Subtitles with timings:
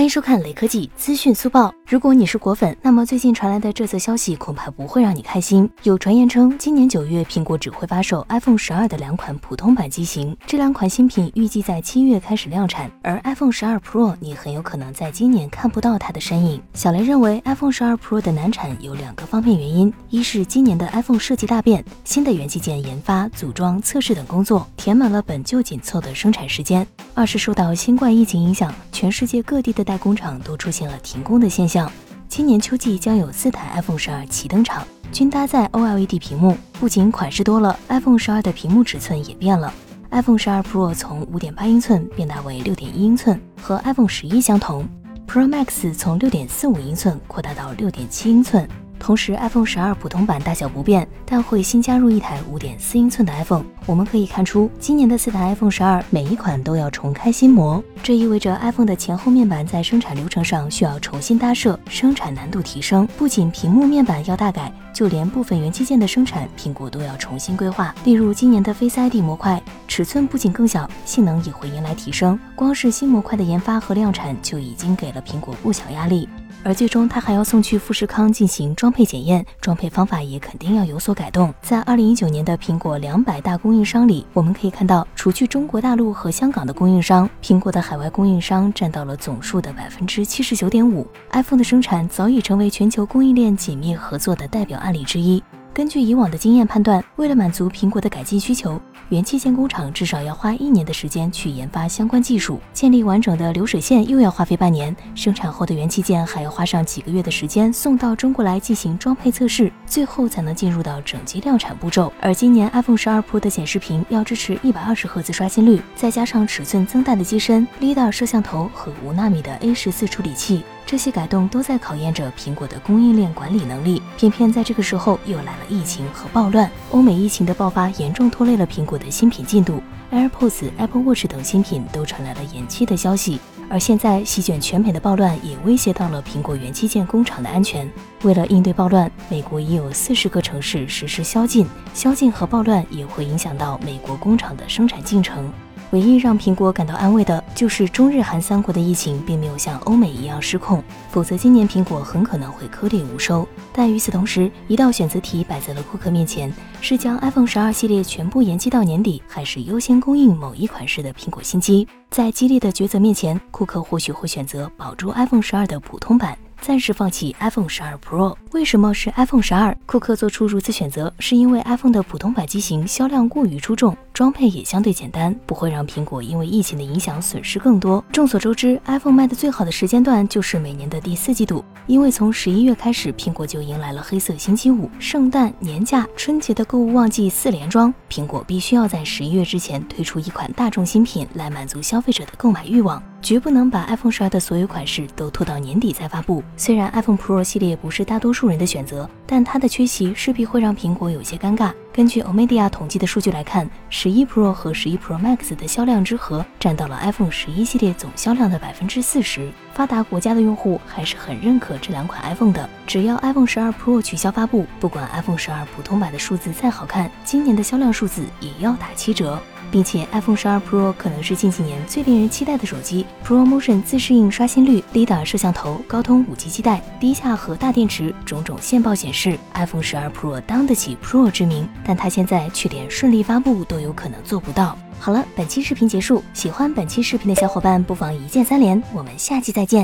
[0.00, 1.70] 欢迎收看雷科技资讯速报。
[1.86, 5.68] 如果你是果粉，那么最近传来的这则消息恐怕不会让你开心。
[5.82, 12.90] 有传言称，今年九月苹果只会发售 iPhone 十二的两款普通版机型，这两款新品预计在七月开始量产。
[13.02, 16.62] 而 iPhone 十二 Pro，你很有可能在今年看不到它的身影。
[16.72, 31.90] 小雷认为，iPhone 十二 Pro 的难产有两个方面原因：一是今年的 iPhone 设计大变，新的元器件研发、组装、测试等工作填满了本就紧凑的生产时间；二是受到新冠疫情影响，全世界各地的代工厂都出现了停工的现象。
[32.28, 36.56] 今年秋季将有四台 iPhone 十二齐登场，均搭载 OLED 屏幕。
[36.78, 39.74] 不仅款式多了，iPhone 十二的屏幕尺寸也变了。
[40.12, 44.88] iPhone 十二 Pro 从5.8英寸变大为6.1英寸，和 iPhone 十一相同。
[45.26, 48.68] Pro Max 从6.45英寸扩大到6.7英寸。
[49.00, 53.64] 同时，iPhone 十二普通版大小不变，但会新加入一台五点四英寸的 iPhone。
[53.86, 63.08] 我们可以看出，今年的四台 iPhone 十二每一款都要重开新模，这意味着 iPhone 的前后面板在生产流程上需要重新搭设，生产难度提升。
[63.16, 67.92] 不仅屏幕面板要大改，就连部分元器件的生产，苹果都要重新规划。
[68.04, 69.59] 例如，今年的 Face ID 模块
[70.00, 72.38] 尺寸不仅更小，性能也会迎来提升。
[72.56, 76.26] 光是新模块的研发和量产，就已经给了苹果不小压力。
[76.64, 81.52] 而最终，它还要送去富士康进行装配检验，装配方法也肯定要有所改动。
[81.60, 91.06] 在二零一九年的苹果两百大供应商里，我们可以看到，除去中国大陆和香港的供应商，苹果的海外供应商占到了总数的百分之七十九点五。
[91.32, 95.42] iPhone 的生产早已成为全球供应链紧密合作的代表案例之一。
[95.72, 112.12] 根据以往的经验判断，为了满足苹果的改进需求，元器件工厂至少要花一年的时间去研发相关技术，建立完整的流水线又要花费半年，生产后的元器件还要花上几个月的时间送到中国来进行装配测试，最后才能进入到整机量产步骤。
[112.20, 120.64] 而今年 iPhone 十二 Pro 的显示屏要支持一百二十赫兹刷新率，再加上尺寸增大的机身、LiDAR 摄像头和五纳米的 A 十四处理器。
[120.90, 124.02] 这些改动都在考验着苹果的供应链管理能力。
[124.18, 129.80] 偏偏在这个时候又来了疫情和暴乱，欧美疫情的爆发严重拖累了苹果的新品进度
[130.10, 133.38] ，AirPods、Apple Watch 等新品都传来了延期的消息。
[133.68, 137.88] 而现在席卷全美的暴乱也威胁到了苹果元器件工厂的安全。
[138.24, 141.64] 为了应对暴乱，美国已有四十个城市实施宵禁，
[141.94, 145.52] 宵禁和暴乱也会影响到美国工厂的生产进程。
[145.92, 150.80] 唯一让苹果感到安慰的就是中日韩三国的疫情并没有像欧美一样失控，
[151.10, 153.46] 否则今年苹果很可能会颗粒无收。
[153.72, 161.88] 但与此同时，一道选择题摆在了顾客面前：是将 iPhone 十二系列全部延期到年底，还是优先供应某一款式的苹果新机？
[162.08, 166.38] 在激烈的抉择面前，库克或许会选择保住 iPhone 十二的普通版。
[166.60, 169.76] 暂时放弃 iPhone 十二 Pro，为什么是 iPhone 十二？
[169.86, 178.04] 库克做出如此选择，是因为 iPhone 的普通版机型销量过于出众，装配也相对简单，不会让苹果因为疫情的影响损失更多。
[178.12, 193.02] 众所周知，iPhone 卖的最好的时间段就是每年的第四季度，因为从十一月开始，苹果就迎来了黑色星期五、圣诞、年假、春节的购物旺季四连装，苹果必须要在十一月之前推出一款大众新品来满足消费者的购买欲望。
[193.22, 196.42] 绝不能把 iPhone 十二的所有款式都拖到年底再发布。
[196.56, 201.72] 虽然 iPhone Pro 系列不是大多数人的选择，但它的缺席势必会让苹果有些尴尬。
[201.92, 209.50] 根据 Omedia 统计的数据来看，十一 Pro 和十一 Pro Max 的销量之和占到了 iPhone 十一系列总销量的百分之四十。
[209.74, 212.68] 发达国家的用户还是很认可这两款 iPhone 的。
[212.86, 219.38] 只要 iPhone 十二 Pro 取消发布，不管 iPhone 十二普通版的数字再好看，今年的销量数字也要打七折。
[219.70, 223.06] 并且 iPhone 十二 Pro 可能是近几年最令人期待的手机。
[223.24, 231.68] ProMotion 自适应刷新率、LiDAR 摄像头、高通五 G 基带、低价和大电池，种种线报显示，iPhone 十二 Pro 当得起 Pro 之名。
[231.84, 234.76] 但它现在却连顺利发布都有可能做不到。
[234.98, 236.22] 好了，本期视频结束。
[236.34, 239.78] 喜欢本期视频的小伙伴不妨一键三连，我们下期再见。